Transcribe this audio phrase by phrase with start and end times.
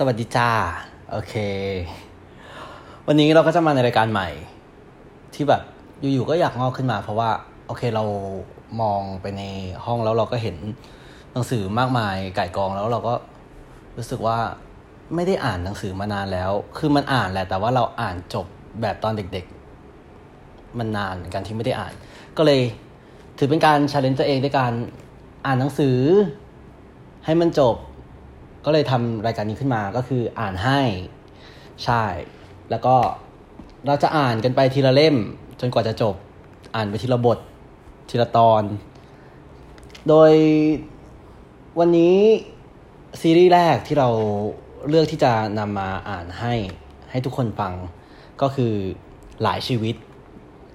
[0.00, 0.50] สวัสดีจ้า
[1.10, 1.34] โอเค
[3.06, 4.28] วันนี้เราก็จะมาในรายการใหม่
[5.34, 5.62] ที่แบบ
[6.00, 7.30] อยู่ๆก็อยากงอกขึ้นมา เพราะว่า
[7.66, 8.04] โอเคเรา
[8.80, 9.42] มองไปใน
[9.84, 10.56] ห้องแล้วเราก็เห็น
[11.32, 13.14] หนังสือมากมายไก่กองแล้วเราก็
[13.96, 14.38] รู้สึกว่า
[15.14, 18.46] ไม่ได้อ่านหนังสือมานานแล้ว คือมันอ่านแหละ แต่ว่าเราอ่านจบ
[18.80, 21.92] แบบตอนเด็กๆ มันนานเหมือนกันที่ไม่ได้อ่าน
[22.36, 22.60] ก็เลย
[23.38, 24.72] ถือเป็นการชาเลนจ์ตัวเองด้วยการ
[25.46, 25.96] อ่านหนังสือ
[27.26, 27.76] ให้มันจบ
[28.66, 30.80] ก็เลยทำรายการนี้ขึ้นมาก็คืออ่านให้
[31.84, 32.04] ใช่
[32.70, 32.94] แล้วก็
[33.86, 35.16] เราจะอ่านกันไปทีละเล่ม
[35.60, 36.14] จนกว่าจะจบ
[36.74, 37.38] อ่านไปทีละบท
[38.10, 38.62] ทีละตอน
[40.08, 40.32] โดย
[41.78, 42.16] วันนี้
[43.20, 44.08] ซีรีส์แรกที่เรา
[44.88, 46.54] เลือกที่จะนำมาอ่านให้
[47.10, 47.72] ให้ทุกคนฟัง
[48.42, 48.72] ก็คือ
[49.42, 49.94] หลายชีวิต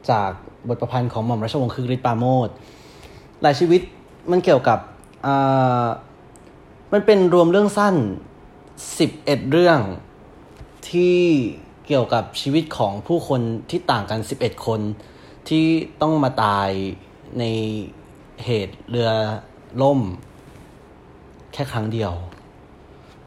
[0.09, 0.29] จาก
[0.67, 2.49] บทประพันธ์ของหม่อมราชวงศ์คึกฤทธิ์ปาโมท
[3.41, 3.81] หลายชีวิต
[4.31, 4.79] มันเกี่ยวกับ
[5.25, 5.85] อ่า
[6.91, 7.95] มันเป็นรวมเรื่องสั้น
[8.73, 9.79] 11 เรื่อง
[10.89, 11.17] ที่
[11.87, 14.81] เกี่ยวกับชีวิตของผู้คนที่ต่างกัน 11 คน
[15.49, 15.65] ที่
[16.01, 16.69] ต้องมาตาย
[17.39, 17.43] ใน
[18.45, 19.09] เหตุเรือ
[19.81, 19.99] ล่ม
[21.53, 22.13] แค่ครั้งเดียว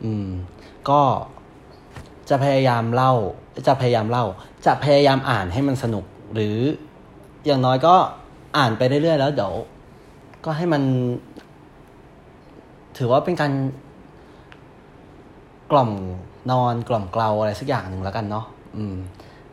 [0.03, 0.27] อืม
[0.91, 1.01] ก็
[2.29, 3.15] จะพยายามเล่า
[3.67, 4.25] จะพยายามเล่า
[4.67, 6.05] จะพยายามอ่านให้มันสนุก
[6.35, 6.57] หรือ
[7.47, 7.95] อย่างน้อยก็
[8.57, 9.55] อ่านไปเรื่อยๆแล้วเดี๋ยว
[10.45, 10.83] ก็ให้มัน
[12.98, 13.53] ถือว่าเป็นการ
[15.70, 15.91] กล่อม
[16.50, 18.45] นอนกล่อมเกลาอะไรสักอย่างหนึ่งแล้วกันเนาะ
[18.77, 18.95] อืม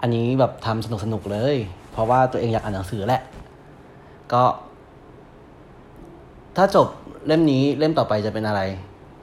[0.02, 1.56] อันนี้แบบทำสนุกสนุกๆเลย
[1.92, 3.22] เพราะว่าตัวเองอยากอ่านหนังสือแหละ
[4.34, 4.44] ก็
[6.58, 6.88] ถ้าจบ
[7.28, 8.62] เล่มนี้เล่มต่อไปจะเป็นอะไร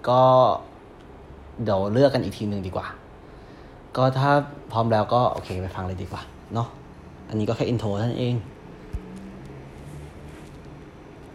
[0.08, 0.20] ก็
[1.64, 2.86] เดี๋ยวเลือกกันอีกทีหนึ่งดีกว่า
[3.96, 4.30] ก็ถ้า
[4.72, 6.22] พร้อมแล้วก็โอเคไปฟังเลยดีกว่า
[6.54, 6.68] เนาะ
[7.28, 8.34] อันนี้ก็แค่อินโทรท่านเอง